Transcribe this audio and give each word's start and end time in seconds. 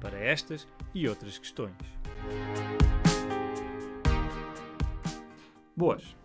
para 0.00 0.18
estas 0.18 0.66
e 0.94 1.08
outras 1.08 1.38
questões. 1.38 1.74
Boas! 5.76 6.16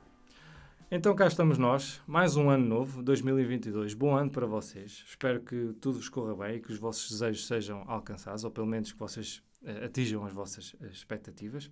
Então 0.94 1.16
cá 1.16 1.26
estamos 1.26 1.58
nós, 1.58 2.02
mais 2.06 2.36
um 2.36 2.50
ano 2.50 2.66
novo, 2.66 3.02
2022. 3.02 3.94
Bom 3.94 4.16
ano 4.16 4.30
para 4.30 4.46
vocês. 4.46 5.06
Espero 5.08 5.40
que 5.42 5.74
tudo 5.80 6.00
vos 6.00 6.10
corra 6.10 6.36
bem 6.36 6.58
e 6.58 6.60
que 6.60 6.72
os 6.72 6.78
vossos 6.78 7.10
desejos 7.10 7.48
sejam 7.48 7.84
alcançados, 7.88 8.44
ou 8.44 8.52
pelo 8.52 8.68
menos 8.68 8.92
que 8.92 9.00
vocês 9.00 9.42
uh, 9.62 9.86
atinjam 9.86 10.26
as 10.26 10.34
vossas 10.34 10.74
uh, 10.74 10.86
expectativas 10.88 11.72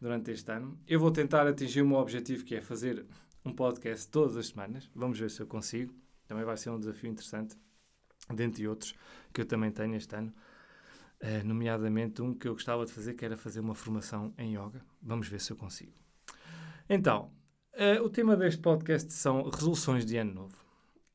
durante 0.00 0.30
este 0.30 0.50
ano. 0.52 0.78
Eu 0.86 1.00
vou 1.00 1.10
tentar 1.10 1.46
atingir 1.46 1.82
o 1.82 1.86
meu 1.86 1.98
objetivo, 1.98 2.44
que 2.44 2.54
é 2.54 2.60
fazer 2.60 3.04
um 3.44 3.52
podcast 3.52 4.08
todas 4.08 4.36
as 4.36 4.48
semanas. 4.48 4.88
Vamos 4.94 5.18
ver 5.18 5.30
se 5.30 5.40
eu 5.40 5.46
consigo. 5.46 5.92
Também 6.28 6.44
vai 6.44 6.56
ser 6.56 6.70
um 6.70 6.78
desafio 6.78 7.10
interessante, 7.10 7.56
dentre 8.32 8.68
outros, 8.68 8.94
que 9.32 9.40
eu 9.40 9.44
também 9.44 9.72
tenho 9.72 9.96
este 9.96 10.14
ano. 10.14 10.32
Uh, 11.22 11.46
nomeadamente 11.46 12.20
um 12.20 12.34
que 12.34 12.48
eu 12.48 12.52
gostava 12.52 12.84
de 12.84 12.92
fazer, 12.92 13.14
que 13.14 13.24
era 13.24 13.36
fazer 13.36 13.60
uma 13.60 13.74
formação 13.74 14.34
em 14.36 14.56
yoga. 14.56 14.84
Vamos 15.00 15.28
ver 15.28 15.40
se 15.40 15.52
eu 15.52 15.56
consigo. 15.56 15.92
Então, 16.88 17.30
uh, 17.74 18.02
o 18.02 18.10
tema 18.10 18.36
deste 18.36 18.60
podcast 18.60 19.12
são 19.12 19.48
resoluções 19.48 20.04
de 20.04 20.16
ano 20.16 20.34
novo. 20.34 20.56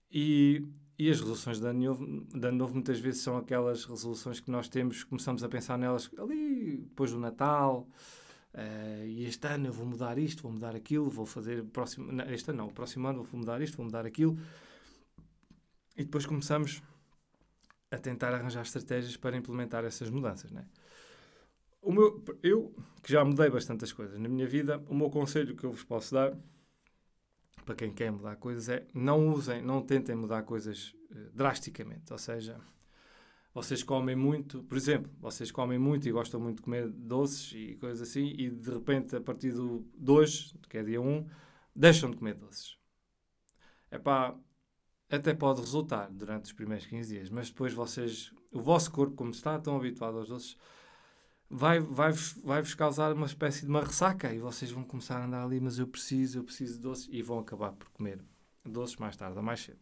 E, 0.09 0.66
e 0.97 1.09
as 1.09 1.19
resoluções 1.19 1.59
de 1.59 1.67
ano, 1.67 1.80
novo, 1.80 2.25
de 2.25 2.47
ano 2.47 2.58
novo 2.58 2.73
muitas 2.73 2.99
vezes 2.99 3.22
são 3.22 3.38
aquelas 3.38 3.83
resoluções 3.83 4.39
que 4.39 4.49
nós 4.49 4.69
temos, 4.69 5.03
começamos 5.03 5.44
a 5.44 5.49
pensar 5.49 5.77
nelas 5.77 6.09
ali 6.17 6.77
depois 6.77 7.11
do 7.11 7.19
Natal, 7.19 7.86
Uh, 8.58 9.05
e 9.05 9.25
este 9.25 9.45
ano 9.47 9.67
eu 9.67 9.71
vou 9.71 9.86
mudar 9.86 10.17
isto, 10.17 10.42
vou 10.42 10.52
mudar 10.52 10.75
aquilo, 10.75 11.08
vou 11.11 11.27
fazer 11.27 11.64
próximo, 11.66 12.11
não, 12.11 12.25
este 12.31 12.49
ano 12.49 12.58
não, 12.58 12.67
o 12.67 12.73
próximo 12.73 13.08
ano 13.08 13.21
vou 13.21 13.39
mudar 13.39 13.61
isto, 13.61 13.77
vou 13.77 13.86
mudar 13.86 14.03
aquilo. 14.03 14.36
E 15.95 16.03
depois 16.03 16.25
começamos 16.25 16.81
a 17.89 17.97
tentar 17.97 18.33
arranjar 18.33 18.61
estratégias 18.61 19.16
para 19.16 19.38
implementar 19.38 19.85
essas 19.85 20.09
mudanças, 20.09 20.52
né? 20.52 20.66
O 21.81 21.91
meu, 21.91 22.23
eu, 22.43 22.75
que 23.02 23.11
já 23.11 23.23
mudei 23.23 23.49
bastantes 23.49 23.93
coisas 23.93 24.19
na 24.19 24.27
minha 24.27 24.47
vida, 24.47 24.83
o 24.89 24.95
meu 24.95 25.09
conselho 25.09 25.55
que 25.55 25.63
eu 25.63 25.71
vos 25.71 25.83
posso 25.83 26.13
dar 26.13 26.38
para 27.63 27.75
quem 27.75 27.93
quer 27.93 28.11
mudar 28.11 28.35
coisas 28.38 28.69
é 28.69 28.88
não 28.93 29.30
usem, 29.30 29.61
não 29.61 29.81
tentem 29.81 30.15
mudar 30.15 30.43
coisas 30.43 30.95
uh, 31.11 31.31
drasticamente. 31.33 32.11
Ou 32.11 32.17
seja, 32.17 32.59
vocês 33.53 33.83
comem 33.83 34.15
muito, 34.15 34.63
por 34.63 34.77
exemplo, 34.77 35.11
vocês 35.19 35.52
comem 35.52 35.77
muito 35.77 36.08
e 36.08 36.11
gostam 36.11 36.39
muito 36.39 36.58
de 36.58 36.61
comer 36.63 36.88
doces 36.89 37.53
e 37.53 37.75
coisas 37.75 38.08
assim, 38.08 38.33
e 38.38 38.49
de 38.49 38.71
repente, 38.71 39.15
a 39.15 39.21
partir 39.21 39.52
do 39.52 39.85
2, 39.97 40.55
que 40.69 40.77
é 40.77 40.83
dia 40.83 41.02
1, 41.02 41.09
um, 41.09 41.27
deixam 41.75 42.09
de 42.09 42.17
comer 42.17 42.35
doces. 42.35 42.77
É 43.91 43.97
pá, 43.97 44.35
até 45.09 45.33
pode 45.33 45.61
resultar 45.61 46.09
durante 46.11 46.45
os 46.45 46.53
primeiros 46.53 46.86
15 46.86 47.13
dias, 47.13 47.30
mas 47.30 47.50
depois 47.50 47.73
vocês, 47.73 48.33
o 48.52 48.61
vosso 48.61 48.91
corpo, 48.91 49.16
como 49.16 49.31
está 49.31 49.58
tão 49.59 49.77
habituado 49.77 50.17
aos 50.17 50.27
doces, 50.27 50.58
vai, 51.49 51.80
vai, 51.80 52.11
vai 52.44 52.61
vos 52.61 52.73
causar 52.73 53.14
uma 53.14 53.25
espécie 53.25 53.61
de 53.61 53.69
uma 53.69 53.81
ressaca 53.81 54.33
e 54.33 54.39
vocês 54.39 54.72
vão 54.72 54.83
começar 54.83 55.17
a 55.22 55.25
andar 55.25 55.44
ali, 55.44 55.59
mas 55.59 55.80
eu 55.80 55.88
preciso, 55.88 56.39
eu 56.39 56.43
preciso 56.43 56.73
de 56.76 56.80
doces, 56.80 57.08
e 57.11 57.21
vão 57.21 57.39
acabar 57.39 57.71
por 57.71 57.89
comer 57.89 58.20
doces 58.65 58.98
mais 58.98 59.15
tarde 59.15 59.37
ou 59.37 59.43
mais 59.43 59.61
cedo. 59.61 59.80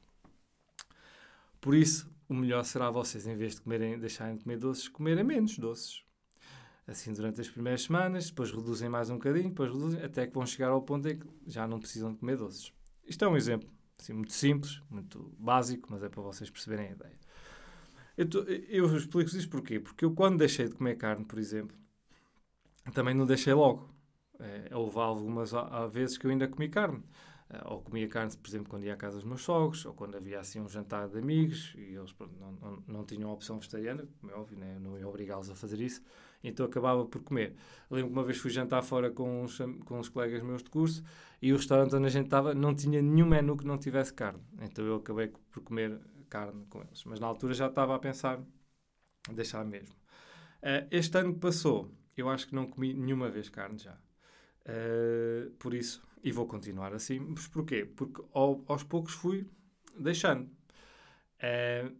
Por 1.60 1.74
isso, 1.74 2.08
o 2.30 2.34
melhor 2.36 2.64
será 2.64 2.92
vocês, 2.92 3.26
em 3.26 3.36
vez 3.36 3.56
de 3.56 3.62
comerem, 3.62 3.98
deixarem 3.98 4.36
de 4.36 4.44
comer 4.44 4.58
doces, 4.58 4.88
comerem 4.88 5.24
menos 5.24 5.58
doces. 5.58 6.04
Assim, 6.88 7.12
durante 7.12 7.42
as 7.42 7.50
primeiras 7.50 7.82
semanas, 7.82 8.30
depois 8.30 8.52
reduzem 8.52 8.88
mais 8.88 9.10
um 9.10 9.16
bocadinho, 9.16 9.50
depois 9.50 9.72
reduzem, 9.72 10.04
até 10.04 10.28
que 10.28 10.34
vão 10.36 10.46
chegar 10.46 10.70
ao 10.70 10.84
ponto 10.84 11.08
em 11.08 11.18
que 11.18 11.28
já 11.48 11.68
não 11.68 11.80
precisam 11.80 12.12
de 12.14 12.20
comer 12.20 12.38
doces. 12.38 12.72
Isto 13.08 13.26
é 13.26 13.28
um 13.28 13.36
exemplo, 13.36 13.68
assim, 14.00 14.14
muito 14.14 14.34
simples, 14.34 14.82
muito 14.90 15.34
básico, 15.38 15.88
mas 15.92 16.04
é 16.04 16.10
para 16.10 16.22
vocês 16.22 16.50
perceberem 16.50 16.88
a 16.88 16.92
ideia. 16.92 17.20
Eu, 18.18 18.30
tô, 18.30 18.40
eu 18.44 18.96
explico 18.96 19.30
isto 19.30 19.50
porquê? 19.50 19.80
Porque 19.80 20.06
eu, 20.06 20.14
quando 20.14 20.38
deixei 20.40 20.68
de 20.68 20.76
comer 20.76 20.96
carne, 20.96 21.26
por 21.26 21.38
exemplo, 21.40 21.76
também 22.94 23.14
não 23.14 23.26
deixei 23.26 23.54
logo. 23.54 23.90
É, 24.40 24.76
houve 24.76 25.00
algumas 25.00 25.52
vezes 25.92 26.18
que 26.18 26.26
eu 26.28 26.32
ainda 26.32 26.48
comi 26.48 26.70
carne. 26.70 27.04
Uh, 27.50 27.74
ou 27.74 27.82
comia 27.82 28.08
carne, 28.08 28.36
por 28.36 28.50
exemplo, 28.50 28.68
quando 28.70 28.86
ia 28.86 28.94
à 28.96 28.98
casa 28.98 29.18
dos 29.18 29.24
meus 29.24 29.44
sogros, 29.44 29.86
ou 29.86 29.94
quando 29.94 30.18
havia 30.18 30.40
assim 30.40 30.60
um 30.60 30.68
jantar 30.68 31.08
de 31.08 31.20
amigos 31.20 31.76
e 31.78 31.94
eles 31.94 32.12
pronto, 32.12 32.34
não, 32.40 32.52
não, 32.54 32.84
não, 32.88 33.06
tinham 33.06 33.32
opção 33.32 33.60
vegetariana, 33.60 34.08
como 34.20 34.32
é 34.32 34.36
óbvio, 34.36 34.58
né? 34.58 34.80
não 34.80 34.98
ia 34.98 35.08
obrigá-los 35.08 35.52
a 35.52 35.56
fazer 35.56 35.80
isso, 35.80 36.02
então 36.44 36.66
acabava 36.66 37.06
por 37.06 37.22
comer. 37.22 37.56
Lembro 37.92 38.10
que 38.10 38.18
uma 38.18 38.24
vez 38.24 38.40
fui 38.40 38.50
jantar 38.50 38.82
fora 38.82 39.12
com 39.12 39.44
uns, 39.44 39.60
com 39.86 40.00
uns 40.00 40.10
colegas 40.10 40.42
meus 40.42 40.64
de 40.64 40.72
curso 40.72 41.04
e 41.40 41.54
o 41.54 41.56
restaurante 41.56 41.96
onde 41.96 42.08
a 42.08 42.10
gente 42.10 42.26
estava 42.26 42.56
não 42.56 42.74
tinha 42.74 43.00
nenhum 43.00 43.28
menu 43.28 43.56
que 43.56 43.66
não 43.66 43.78
tivesse 43.78 44.12
carne, 44.12 44.42
então 44.60 44.84
eu 44.84 44.96
acabei 44.96 45.32
por 45.52 45.62
comer 45.62 46.00
carne 46.28 46.66
com 46.66 46.82
eles. 46.82 47.04
Mas 47.04 47.20
na 47.20 47.28
altura 47.28 47.54
já 47.54 47.68
estava 47.68 47.96
a 47.96 48.00
pensar 48.00 48.42
deixar 49.34 49.64
mesmo. 49.64 49.96
Uh, 50.64 50.88
este 50.90 51.18
ano 51.18 51.36
passou, 51.36 51.92
eu 52.18 52.28
acho 52.28 52.48
que 52.48 52.56
não 52.56 52.66
comi 52.66 52.94
nenhuma 52.94 53.30
vez 53.30 53.50
carne 53.50 53.78
já. 53.78 53.96
Uh, 54.68 55.52
por 55.60 55.74
isso, 55.74 56.04
e 56.24 56.32
vou 56.32 56.48
continuar 56.48 56.94
assim. 56.94 57.20
Mas 57.20 57.48
porquê? 57.48 57.86
Porque 57.86 58.22
ao, 58.34 58.64
aos 58.68 58.84
poucos 58.84 59.14
fui 59.14 59.48
deixando. 59.98 60.46
Uh, 61.38 61.96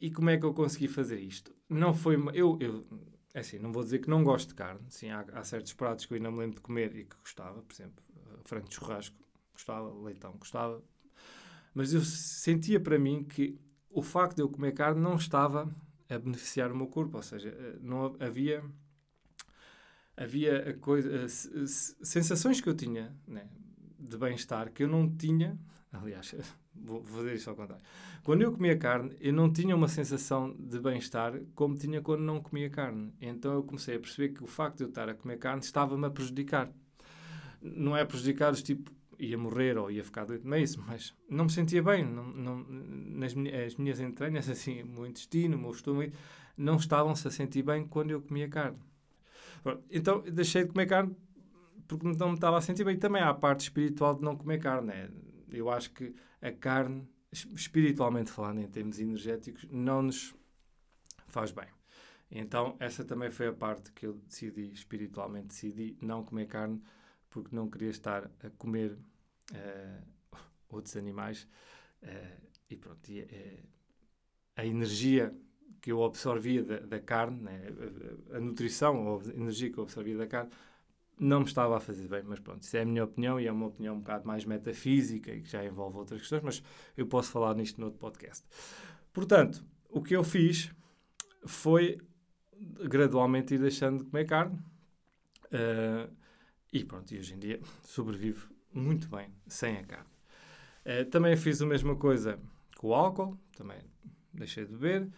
e 0.00 0.10
como 0.10 0.28
é 0.28 0.36
que 0.36 0.44
eu 0.44 0.52
consegui 0.52 0.88
fazer 0.88 1.18
isto? 1.18 1.54
Não 1.68 1.94
foi. 1.94 2.16
Eu, 2.34 2.58
eu 2.60 2.86
é 3.32 3.40
assim, 3.40 3.58
não 3.58 3.72
vou 3.72 3.82
dizer 3.82 4.00
que 4.00 4.10
não 4.10 4.22
gosto 4.22 4.48
de 4.48 4.54
carne. 4.54 4.80
Sim, 4.88 5.10
há, 5.10 5.24
há, 5.32 5.42
certos 5.42 5.72
pratos 5.72 6.04
que 6.06 6.12
eu 6.12 6.16
ainda 6.16 6.30
me 6.30 6.38
lembro 6.38 6.56
de 6.56 6.60
comer 6.60 6.94
e 6.94 7.04
que 7.04 7.16
gostava. 7.16 7.62
Por 7.62 7.72
exemplo, 7.72 8.04
frango 8.44 8.68
de 8.68 8.74
churrasco, 8.74 9.16
gostava. 9.52 9.92
Leitão, 10.02 10.32
gostava. 10.32 10.82
Mas 11.72 11.92
eu 11.94 12.02
sentia 12.02 12.78
para 12.78 12.98
mim 12.98 13.24
que 13.24 13.58
o 13.90 14.02
facto 14.02 14.36
de 14.36 14.42
eu 14.42 14.48
comer 14.48 14.72
carne 14.72 15.00
não 15.00 15.16
estava 15.16 15.74
a 16.08 16.18
beneficiar 16.18 16.70
o 16.70 16.76
meu 16.76 16.86
corpo. 16.86 17.16
Ou 17.16 17.22
seja, 17.22 17.48
eh, 17.48 17.78
não 17.80 18.14
havia 18.20 18.62
havia 20.16 20.74
coisa, 20.80 21.26
sensações 21.28 22.60
que 22.60 22.68
eu 22.68 22.74
tinha 22.74 23.14
né, 23.26 23.46
de 23.98 24.16
bem-estar 24.16 24.70
que 24.72 24.82
eu 24.84 24.88
não 24.88 25.08
tinha. 25.08 25.58
Aliás, 25.92 26.34
vou, 26.74 27.02
fazer 27.02 27.34
isto 27.34 27.50
ao 27.50 27.56
contrário. 27.56 27.84
Quando 28.22 28.42
eu 28.42 28.52
comia 28.52 28.76
carne, 28.76 29.14
eu 29.20 29.32
não 29.32 29.52
tinha 29.52 29.76
uma 29.76 29.88
sensação 29.88 30.54
de 30.58 30.78
bem-estar 30.78 31.38
como 31.54 31.76
tinha 31.76 32.00
quando 32.00 32.22
não 32.22 32.40
comia 32.40 32.70
carne. 32.70 33.12
Então 33.20 33.52
eu 33.54 33.62
comecei 33.62 33.96
a 33.96 34.00
perceber 34.00 34.30
que 34.30 34.42
o 34.42 34.46
facto 34.46 34.78
de 34.78 34.84
eu 34.84 34.88
estar 34.88 35.08
a 35.08 35.14
comer 35.14 35.38
carne 35.38 35.62
estava-me 35.62 36.06
a 36.06 36.10
prejudicar. 36.10 36.70
Não 37.60 37.96
é 37.96 38.04
prejudicar 38.04 38.52
os 38.52 38.62
tipo 38.62 38.90
ia 39.18 39.38
morrer 39.38 39.78
ou 39.78 39.90
ia 39.90 40.04
ficar 40.04 40.24
doente, 40.24 40.44
não 40.44 40.56
é 40.56 40.62
isso, 40.62 40.82
mas 40.86 41.14
não 41.28 41.44
me 41.44 41.52
sentia 41.52 41.82
bem. 41.82 42.04
Não, 42.04 42.24
não, 42.24 42.66
nas 42.68 43.34
as 43.66 43.76
minhas 43.76 44.00
entranhas, 44.00 44.48
assim, 44.50 44.82
o 44.82 44.86
meu 44.86 45.06
intestino, 45.06 45.56
o 45.56 45.60
meu 45.60 45.70
estômago, 45.70 46.12
não 46.56 46.76
estavam-se 46.76 47.26
a 47.26 47.30
sentir 47.30 47.62
bem 47.62 47.86
quando 47.86 48.10
eu 48.10 48.20
comia 48.20 48.48
carne. 48.48 48.78
Então 49.90 50.20
deixei 50.22 50.64
de 50.64 50.70
comer 50.70 50.86
carne 50.86 51.16
porque 51.86 52.06
não 52.06 52.28
me 52.28 52.34
estava 52.34 52.58
a 52.58 52.60
sentir 52.60 52.84
bem. 52.84 52.98
Também 52.98 53.22
há 53.22 53.30
a 53.30 53.34
parte 53.34 53.60
espiritual 53.60 54.14
de 54.14 54.22
não 54.22 54.36
comer 54.36 54.58
carne. 54.58 54.88
Né? 54.88 55.10
Eu 55.50 55.70
acho 55.70 55.90
que 55.92 56.14
a 56.40 56.52
carne, 56.52 57.08
espiritualmente 57.32 58.30
falando, 58.30 58.60
em 58.60 58.68
termos 58.68 58.98
energéticos, 58.98 59.66
não 59.70 60.02
nos 60.02 60.34
faz 61.28 61.50
bem. 61.50 61.68
Então, 62.30 62.76
essa 62.80 63.04
também 63.04 63.30
foi 63.30 63.48
a 63.48 63.52
parte 63.52 63.92
que 63.92 64.06
eu 64.06 64.14
decidi, 64.14 64.72
espiritualmente, 64.72 65.48
decidi 65.48 65.96
não 66.00 66.24
comer 66.24 66.46
carne 66.46 66.82
porque 67.30 67.54
não 67.54 67.68
queria 67.68 67.90
estar 67.90 68.30
a 68.42 68.50
comer 68.56 68.92
uh, 69.52 70.36
outros 70.68 70.96
animais. 70.96 71.46
Uh, 72.02 72.48
e 72.70 72.76
pronto, 72.76 73.08
e, 73.10 73.22
uh, 73.22 73.68
a 74.56 74.64
energia 74.64 75.36
que 75.80 75.92
eu 75.92 76.02
absorvia 76.02 76.62
da, 76.62 76.78
da 76.78 76.98
carne, 76.98 77.40
né? 77.40 77.62
a, 78.32 78.40
nutrição 78.40 79.06
ou 79.06 79.20
a 79.20 79.38
energia 79.38 79.70
que 79.70 79.78
eu 79.78 79.84
absorvia 79.84 80.16
da 80.16 80.26
carne, 80.26 80.50
não 81.18 81.40
me 81.40 81.46
estava 81.46 81.76
a 81.76 81.80
fazer 81.80 82.08
bem. 82.08 82.22
Mas 82.24 82.40
pronto, 82.40 82.62
isso 82.62 82.76
é 82.76 82.80
a 82.80 82.84
minha 82.84 83.04
opinião 83.04 83.38
e 83.38 83.46
é 83.46 83.52
uma 83.52 83.66
opinião 83.66 83.96
um 83.96 83.98
bocado 83.98 84.26
mais 84.26 84.44
metafísica 84.44 85.32
e 85.32 85.42
que 85.42 85.50
já 85.50 85.64
envolve 85.64 85.98
outras 85.98 86.20
questões, 86.20 86.42
mas 86.42 86.62
eu 86.96 87.06
posso 87.06 87.30
falar 87.30 87.54
nisto 87.54 87.78
no 87.78 87.86
outro 87.86 88.00
podcast. 88.00 88.44
Portanto, 89.12 89.64
o 89.90 90.02
que 90.02 90.16
eu 90.16 90.24
fiz 90.24 90.72
foi 91.46 91.98
gradualmente 92.88 93.54
ir 93.54 93.58
deixando 93.58 93.98
de 93.98 94.10
comer 94.10 94.24
carne. 94.24 94.58
Uh, 95.46 96.10
e 96.72 96.82
pronto, 96.82 97.12
e 97.14 97.18
hoje 97.18 97.34
em 97.34 97.38
dia 97.38 97.60
sobrevivo 97.84 98.50
muito 98.72 99.08
bem 99.08 99.28
sem 99.46 99.76
a 99.76 99.84
carne. 99.84 100.10
Uh, 100.84 101.04
também 101.10 101.36
fiz 101.36 101.62
a 101.62 101.66
mesma 101.66 101.94
coisa 101.94 102.38
com 102.76 102.88
o 102.88 102.94
álcool, 102.94 103.38
também 103.56 103.78
deixei 104.32 104.64
de 104.64 104.72
beber. 104.72 105.08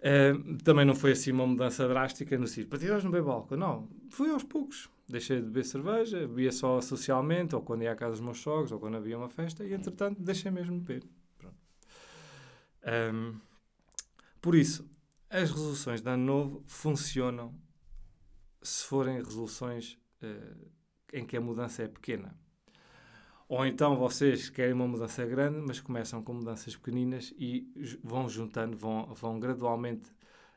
Uh, 0.00 0.56
também 0.64 0.86
não 0.86 0.94
foi 0.94 1.12
assim 1.12 1.30
uma 1.30 1.46
mudança 1.46 1.86
drástica 1.86 2.38
no 2.38 2.46
sítio. 2.46 2.68
Para 2.68 2.78
hoje 2.78 3.04
não 3.04 3.10
bebo 3.10 3.30
álcool. 3.30 3.56
Não, 3.56 3.88
fui 4.10 4.30
aos 4.30 4.42
poucos. 4.42 4.88
Deixei 5.06 5.36
de 5.36 5.42
beber 5.42 5.64
cerveja, 5.64 6.20
bebia 6.20 6.52
só 6.52 6.80
socialmente, 6.80 7.54
ou 7.54 7.60
quando 7.60 7.82
ia 7.82 7.92
à 7.92 7.96
casa 7.96 8.12
dos 8.12 8.20
meus 8.20 8.38
sogros, 8.38 8.72
ou 8.72 8.78
quando 8.78 8.96
havia 8.96 9.18
uma 9.18 9.28
festa, 9.28 9.64
e 9.64 9.74
entretanto 9.74 10.22
deixei 10.22 10.50
mesmo 10.50 10.78
de 10.78 10.84
beber. 10.84 11.04
Um, 13.12 13.38
por 14.40 14.54
isso, 14.54 14.88
as 15.28 15.50
resoluções 15.50 16.00
de 16.00 16.08
ano 16.08 16.24
novo 16.24 16.64
funcionam 16.66 17.54
se 18.62 18.84
forem 18.84 19.22
resoluções 19.22 19.98
uh, 20.22 20.70
em 21.12 21.26
que 21.26 21.36
a 21.36 21.40
mudança 21.40 21.82
é 21.82 21.88
pequena. 21.88 22.34
Ou 23.50 23.66
então 23.66 23.96
vocês 23.96 24.48
querem 24.48 24.72
uma 24.72 24.86
mudança 24.86 25.26
grande, 25.26 25.58
mas 25.58 25.80
começam 25.80 26.22
com 26.22 26.34
mudanças 26.34 26.76
pequeninas 26.76 27.34
e 27.36 27.66
vão 28.00 28.28
juntando, 28.28 28.76
vão, 28.76 29.12
vão 29.12 29.40
gradualmente 29.40 30.08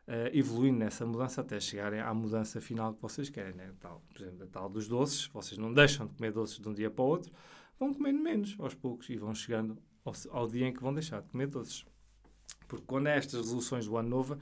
uh, 0.07 0.29
evoluindo 0.31 0.77
nessa 0.77 1.03
mudança 1.03 1.41
até 1.41 1.59
chegarem 1.59 1.99
à 1.99 2.13
mudança 2.13 2.61
final 2.61 2.93
que 2.93 3.01
vocês 3.01 3.31
querem. 3.31 3.55
Né? 3.55 3.73
Tal, 3.79 3.99
por 4.07 4.21
exemplo, 4.21 4.43
a 4.43 4.45
tal 4.45 4.69
dos 4.69 4.87
doces, 4.87 5.25
vocês 5.33 5.57
não 5.57 5.73
deixam 5.73 6.05
de 6.05 6.13
comer 6.13 6.31
doces 6.31 6.59
de 6.59 6.69
um 6.69 6.71
dia 6.71 6.91
para 6.91 7.03
o 7.03 7.07
outro, 7.07 7.33
vão 7.79 7.91
comendo 7.91 8.19
menos 8.19 8.55
aos 8.59 8.75
poucos 8.75 9.09
e 9.09 9.17
vão 9.17 9.33
chegando 9.33 9.75
ao, 10.05 10.13
ao 10.29 10.47
dia 10.47 10.67
em 10.67 10.71
que 10.71 10.79
vão 10.79 10.93
deixar 10.93 11.23
de 11.23 11.29
comer 11.29 11.47
doces. 11.47 11.83
Porque 12.67 12.85
quando 12.85 13.07
é 13.07 13.17
estas 13.17 13.41
resoluções 13.41 13.87
do 13.87 13.97
ano 13.97 14.09
novo, 14.09 14.37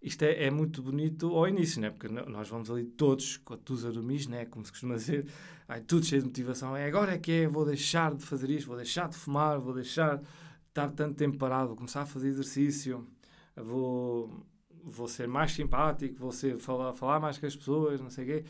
isto 0.00 0.22
é, 0.22 0.44
é, 0.44 0.50
muito 0.50 0.82
bonito 0.82 1.34
ao 1.34 1.48
início, 1.48 1.80
né? 1.80 1.90
porque 1.90 2.08
nós 2.08 2.48
vamos 2.48 2.70
ali 2.70 2.84
todos 2.84 3.38
com 3.38 3.54
a 3.54 3.56
tusa 3.56 3.90
do 3.90 4.02
mis, 4.02 4.26
né? 4.26 4.44
como 4.44 4.64
se 4.64 4.70
costuma 4.70 4.94
dizer, 4.96 5.26
ai, 5.66 5.80
tudo 5.80 6.04
cheio 6.04 6.22
de 6.22 6.28
motivação. 6.28 6.76
É 6.76 6.86
agora 6.86 7.14
é 7.14 7.18
que 7.18 7.32
é, 7.32 7.48
vou 7.48 7.64
deixar 7.64 8.14
de 8.14 8.24
fazer 8.24 8.50
isto, 8.50 8.68
vou 8.68 8.76
deixar 8.76 9.08
de 9.08 9.16
fumar, 9.16 9.58
vou 9.58 9.74
deixar 9.74 10.18
de 10.18 10.24
estar 10.68 10.90
tanto 10.90 11.14
tempo 11.14 11.38
parado, 11.38 11.68
vou 11.68 11.76
começar 11.76 12.02
a 12.02 12.06
fazer 12.06 12.28
exercício, 12.28 13.06
vou, 13.56 14.46
vou 14.84 15.08
ser 15.08 15.26
mais 15.26 15.52
simpático, 15.52 16.18
vou 16.18 16.32
ser, 16.32 16.58
falar, 16.58 16.92
falar 16.92 17.18
mais 17.18 17.38
com 17.38 17.46
as 17.46 17.56
pessoas, 17.56 18.00
não 18.00 18.10
sei 18.10 18.24
o 18.24 18.26
quê. 18.26 18.44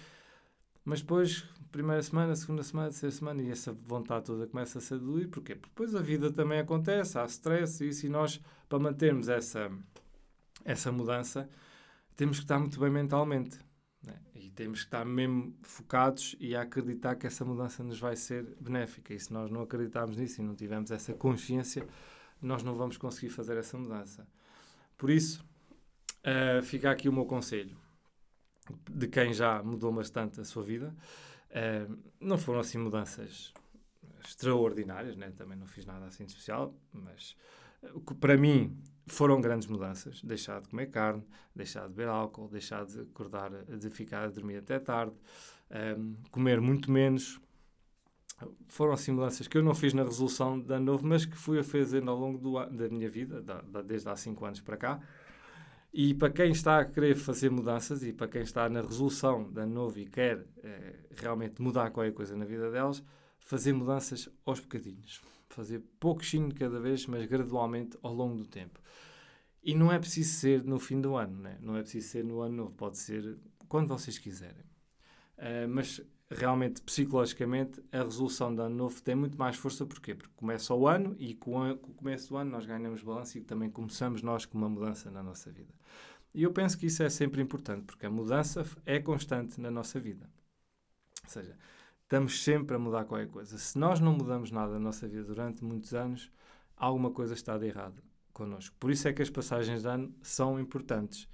Mas 0.84 1.00
depois, 1.00 1.44
primeira 1.72 2.02
semana, 2.02 2.36
segunda 2.36 2.62
semana, 2.62 2.90
terceira 2.90 3.14
semana, 3.14 3.42
e 3.42 3.50
essa 3.50 3.72
vontade 3.72 4.26
toda 4.26 4.46
começa 4.46 4.78
a 4.78 4.80
se 4.80 4.96
diluir. 4.96 5.28
Porquê? 5.28 5.54
Porque 5.54 5.70
depois 5.70 5.94
a 5.94 6.00
vida 6.00 6.30
também 6.30 6.60
acontece, 6.60 7.18
há 7.18 7.24
stress, 7.24 7.82
e 7.82 7.88
isso, 7.88 8.06
e 8.06 8.08
nós, 8.08 8.40
para 8.68 8.78
mantermos 8.78 9.28
essa 9.28 9.70
essa 10.66 10.90
mudança, 10.90 11.48
temos 12.16 12.38
que 12.38 12.44
estar 12.44 12.58
muito 12.58 12.78
bem 12.80 12.90
mentalmente. 12.90 13.58
Né? 14.02 14.20
E 14.34 14.50
temos 14.50 14.80
que 14.80 14.86
estar 14.86 15.04
mesmo 15.04 15.56
focados 15.62 16.34
e 16.40 16.56
a 16.56 16.62
acreditar 16.62 17.14
que 17.14 17.26
essa 17.26 17.44
mudança 17.44 17.82
nos 17.84 18.00
vai 18.00 18.16
ser 18.16 18.44
benéfica. 18.60 19.14
E 19.14 19.20
se 19.20 19.32
nós 19.32 19.50
não 19.50 19.62
acreditarmos 19.62 20.16
nisso 20.16 20.40
e 20.40 20.44
não 20.44 20.54
tivermos 20.54 20.90
essa 20.90 21.14
consciência, 21.14 21.86
nós 22.42 22.62
não 22.64 22.74
vamos 22.74 22.96
conseguir 22.96 23.30
fazer 23.30 23.56
essa 23.56 23.78
mudança. 23.78 24.26
Por 24.98 25.08
isso, 25.08 25.44
uh, 26.24 26.62
fica 26.62 26.90
aqui 26.90 27.08
o 27.08 27.12
meu 27.12 27.24
conselho 27.24 27.76
de 28.90 29.06
quem 29.06 29.32
já 29.32 29.62
mudou 29.62 29.92
bastante 29.92 30.40
a 30.40 30.44
sua 30.44 30.64
vida. 30.64 30.94
Uh, 31.50 31.96
não 32.20 32.36
foram 32.36 32.58
assim 32.58 32.78
mudanças 32.78 33.54
extraordinárias, 34.24 35.16
né? 35.16 35.30
também 35.36 35.56
não 35.56 35.66
fiz 35.66 35.86
nada 35.86 36.06
assim 36.06 36.24
de 36.24 36.32
especial, 36.32 36.74
mas 36.92 37.36
uh, 37.84 38.14
para 38.16 38.36
mim 38.36 38.76
foram 39.06 39.40
grandes 39.40 39.68
mudanças. 39.68 40.22
Deixar 40.22 40.60
de 40.60 40.68
comer 40.68 40.86
carne, 40.86 41.22
deixar 41.54 41.82
de 41.82 41.94
beber 41.94 42.08
álcool, 42.08 42.48
deixar 42.48 42.84
de 42.84 43.00
acordar, 43.00 43.50
de 43.50 43.90
ficar 43.90 44.24
a 44.24 44.28
dormir 44.28 44.56
até 44.56 44.78
tarde, 44.78 45.14
um, 45.70 45.74
ehm, 45.76 46.14
comer 46.30 46.60
muito 46.60 46.90
menos. 46.90 47.40
Foram 48.68 48.92
assim 48.92 49.12
mudanças 49.12 49.48
que 49.48 49.56
eu 49.56 49.62
não 49.62 49.74
fiz 49.74 49.94
na 49.94 50.02
resolução 50.02 50.60
de 50.60 50.72
ano 50.72 50.84
novo, 50.84 51.06
mas 51.06 51.24
que 51.24 51.36
fui 51.36 51.58
a 51.58 51.64
fazendo 51.64 52.10
ao 52.10 52.18
longo 52.18 52.38
do, 52.38 52.64
da 52.66 52.88
minha 52.88 53.08
vida, 53.08 53.40
da, 53.40 53.62
da, 53.62 53.80
desde 53.80 54.08
há 54.08 54.16
5 54.16 54.44
anos 54.44 54.60
para 54.60 54.76
cá. 54.76 55.00
E 55.92 56.12
para 56.12 56.28
quem 56.30 56.50
está 56.50 56.80
a 56.80 56.84
querer 56.84 57.14
fazer 57.16 57.50
mudanças 57.50 58.02
e 58.02 58.12
para 58.12 58.28
quem 58.28 58.42
está 58.42 58.68
na 58.68 58.82
resolução 58.82 59.50
de 59.50 59.60
ano 59.60 59.72
novo 59.72 59.98
e 59.98 60.04
quer 60.04 60.44
eh, 60.62 60.94
realmente 61.16 61.62
mudar 61.62 61.90
qualquer 61.90 62.12
coisa 62.12 62.36
na 62.36 62.44
vida 62.44 62.70
delas, 62.70 63.02
fazer 63.38 63.72
mudanças 63.72 64.28
aos 64.44 64.60
bocadinhos 64.60 65.22
fazer 65.48 65.82
pouquinho 66.00 66.48
de 66.48 66.54
cada 66.54 66.80
vez, 66.80 67.06
mas 67.06 67.26
gradualmente 67.26 67.96
ao 68.02 68.12
longo 68.12 68.36
do 68.36 68.46
tempo. 68.46 68.80
E 69.62 69.74
não 69.74 69.90
é 69.90 69.98
preciso 69.98 70.34
ser 70.38 70.64
no 70.64 70.78
fim 70.78 71.00
do 71.00 71.16
ano, 71.16 71.38
né? 71.38 71.58
não 71.60 71.76
é 71.76 71.82
preciso 71.82 72.08
ser 72.08 72.24
no 72.24 72.40
ano 72.40 72.54
novo, 72.54 72.72
pode 72.72 72.98
ser 72.98 73.36
quando 73.68 73.88
vocês 73.88 74.18
quiserem. 74.18 74.64
Uh, 75.38 75.68
mas 75.68 76.00
realmente, 76.30 76.80
psicologicamente, 76.82 77.82
a 77.92 78.02
resolução 78.02 78.54
de 78.54 78.60
ano 78.60 78.74
novo 78.74 79.00
tem 79.02 79.14
muito 79.14 79.38
mais 79.38 79.56
força. 79.56 79.86
Porquê? 79.86 80.14
Porque 80.14 80.32
começa 80.36 80.74
o 80.74 80.86
ano 80.86 81.14
e 81.18 81.34
com, 81.34 81.70
o 81.70 81.76
começo 81.94 82.28
do 82.28 82.36
ano 82.36 82.50
nós 82.50 82.66
ganhamos 82.66 83.02
balanço 83.02 83.38
e 83.38 83.40
também 83.40 83.70
começamos 83.70 84.22
nós 84.22 84.44
com 84.44 84.58
uma 84.58 84.68
mudança 84.68 85.10
na 85.10 85.22
nossa 85.22 85.50
vida. 85.50 85.72
E 86.34 86.42
eu 86.42 86.52
penso 86.52 86.76
que 86.76 86.86
isso 86.86 87.02
é 87.02 87.08
sempre 87.08 87.40
importante, 87.40 87.84
porque 87.84 88.04
a 88.04 88.10
mudança 88.10 88.64
é 88.84 88.98
constante 88.98 89.60
na 89.60 89.70
nossa 89.70 89.98
vida. 89.98 90.28
Ou 91.24 91.30
seja, 91.30 91.56
estamos 92.06 92.42
sempre 92.44 92.76
a 92.76 92.78
mudar 92.78 93.04
qualquer 93.04 93.28
coisa. 93.28 93.58
Se 93.58 93.76
nós 93.76 93.98
não 93.98 94.12
mudamos 94.12 94.52
nada 94.52 94.74
na 94.74 94.78
nossa 94.78 95.08
vida 95.08 95.24
durante 95.24 95.64
muitos 95.64 95.92
anos, 95.92 96.30
alguma 96.76 97.10
coisa 97.10 97.34
está 97.34 97.58
de 97.58 97.66
errado 97.66 98.00
connosco. 98.32 98.76
Por 98.78 98.90
isso 98.92 99.08
é 99.08 99.12
que 99.12 99.22
as 99.22 99.30
passagens 99.30 99.82
de 99.82 99.88
ano 99.88 100.14
são 100.22 100.58
importantes. 100.60 101.28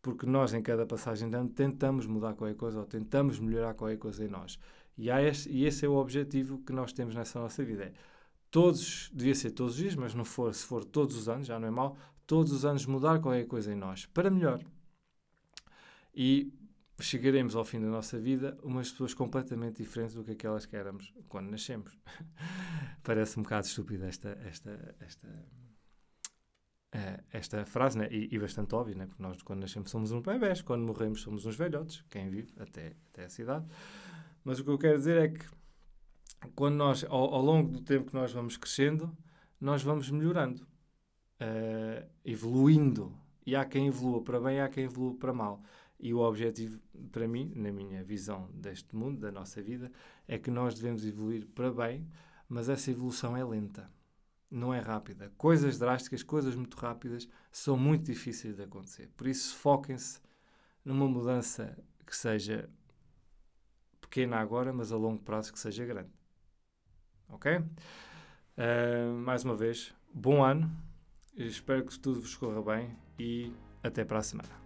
Porque 0.00 0.24
nós, 0.24 0.54
em 0.54 0.62
cada 0.62 0.86
passagem 0.86 1.28
de 1.28 1.36
ano, 1.36 1.48
tentamos 1.48 2.06
mudar 2.06 2.34
qualquer 2.34 2.54
coisa 2.56 2.78
ou 2.78 2.86
tentamos 2.86 3.40
melhorar 3.40 3.74
qualquer 3.74 3.98
coisa 3.98 4.24
em 4.24 4.28
nós. 4.28 4.58
E, 4.96 5.10
esse, 5.10 5.50
e 5.50 5.64
esse 5.64 5.84
é 5.84 5.88
o 5.88 5.96
objetivo 5.96 6.58
que 6.58 6.72
nós 6.72 6.92
temos 6.92 7.14
nessa 7.14 7.40
nossa 7.40 7.64
vida. 7.64 7.84
É 7.84 7.92
todos, 8.48 9.10
devia 9.12 9.34
ser 9.34 9.50
todos 9.50 9.74
os 9.74 9.80
dias, 9.80 9.96
mas 9.96 10.14
não 10.14 10.24
for, 10.24 10.54
se 10.54 10.64
for 10.64 10.84
todos 10.84 11.16
os 11.16 11.28
anos, 11.28 11.48
já 11.48 11.58
não 11.58 11.66
é 11.66 11.70
mal, 11.70 11.96
todos 12.26 12.52
os 12.52 12.64
anos 12.64 12.86
mudar 12.86 13.20
qualquer 13.20 13.46
coisa 13.46 13.72
em 13.72 13.76
nós, 13.76 14.06
para 14.06 14.30
melhor. 14.30 14.62
E 16.14 16.52
chegaremos 17.00 17.54
ao 17.54 17.64
fim 17.64 17.80
da 17.80 17.88
nossa 17.88 18.18
vida 18.18 18.56
umas 18.62 18.90
pessoas 18.90 19.12
completamente 19.12 19.82
diferentes 19.82 20.14
do 20.14 20.24
que 20.24 20.32
aquelas 20.32 20.64
que 20.64 20.76
éramos 20.76 21.12
quando 21.28 21.50
nascemos. 21.50 21.96
Parece 23.02 23.38
um 23.38 23.42
bocado 23.42 23.66
estúpida 23.66 24.06
esta, 24.06 24.30
esta, 24.44 24.96
esta, 25.00 25.28
uh, 26.94 27.24
esta 27.30 27.66
frase, 27.66 27.98
né? 27.98 28.08
e, 28.10 28.34
e 28.34 28.38
bastante 28.38 28.74
óbvia, 28.74 28.94
né? 28.94 29.06
porque 29.06 29.22
nós 29.22 29.42
quando 29.42 29.60
nascemos 29.60 29.90
somos 29.90 30.10
uns 30.10 30.22
bebés, 30.22 30.62
quando 30.62 30.84
morremos 30.84 31.20
somos 31.20 31.44
uns 31.44 31.56
velhotes, 31.56 32.02
quem 32.08 32.30
vive 32.30 32.52
até, 32.58 32.96
até 33.12 33.24
essa 33.24 33.42
idade. 33.42 33.66
Mas 34.42 34.58
o 34.58 34.64
que 34.64 34.70
eu 34.70 34.78
quero 34.78 34.96
dizer 34.96 35.16
é 35.18 35.28
que 35.28 35.44
quando 36.54 36.76
nós, 36.76 37.04
ao, 37.04 37.34
ao 37.34 37.42
longo 37.42 37.70
do 37.70 37.80
tempo 37.80 38.08
que 38.08 38.14
nós 38.14 38.32
vamos 38.32 38.56
crescendo, 38.56 39.16
nós 39.60 39.82
vamos 39.82 40.10
melhorando, 40.10 40.62
uh, 40.62 42.08
evoluindo. 42.24 43.12
E 43.44 43.54
há 43.54 43.64
quem 43.64 43.86
evolua 43.86 44.22
para 44.22 44.40
bem 44.40 44.60
há 44.60 44.68
quem 44.68 44.84
evolua 44.84 45.14
para 45.16 45.32
mal. 45.32 45.62
E 45.98 46.12
o 46.12 46.18
objetivo, 46.18 46.80
para 47.10 47.26
mim, 47.26 47.52
na 47.54 47.72
minha 47.72 48.04
visão 48.04 48.50
deste 48.52 48.94
mundo, 48.94 49.20
da 49.20 49.32
nossa 49.32 49.62
vida, 49.62 49.90
é 50.28 50.38
que 50.38 50.50
nós 50.50 50.74
devemos 50.74 51.04
evoluir 51.06 51.46
para 51.46 51.72
bem, 51.72 52.06
mas 52.48 52.68
essa 52.68 52.90
evolução 52.90 53.36
é 53.36 53.44
lenta, 53.44 53.90
não 54.50 54.72
é 54.72 54.80
rápida. 54.80 55.32
Coisas 55.38 55.78
drásticas, 55.78 56.22
coisas 56.22 56.54
muito 56.54 56.76
rápidas, 56.76 57.28
são 57.50 57.76
muito 57.76 58.04
difíceis 58.04 58.56
de 58.56 58.62
acontecer. 58.62 59.10
Por 59.16 59.26
isso, 59.26 59.56
foquem-se 59.56 60.20
numa 60.84 61.08
mudança 61.08 61.76
que 62.06 62.14
seja 62.14 62.68
pequena 64.00 64.36
agora, 64.36 64.72
mas 64.72 64.92
a 64.92 64.96
longo 64.96 65.22
prazo 65.22 65.52
que 65.52 65.58
seja 65.58 65.84
grande. 65.84 66.10
Ok? 67.28 67.58
Uh, 67.58 69.12
mais 69.24 69.44
uma 69.44 69.56
vez, 69.56 69.94
bom 70.12 70.44
ano. 70.44 70.70
Espero 71.36 71.84
que 71.84 71.98
tudo 71.98 72.20
vos 72.20 72.34
corra 72.34 72.62
bem 72.62 72.96
e 73.18 73.52
até 73.82 74.04
para 74.04 74.18
a 74.18 74.22
semana. 74.22 74.65